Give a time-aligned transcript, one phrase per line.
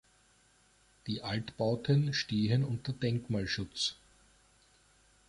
[1.05, 3.97] Die Altbauten stehen unter Denkmalschutz.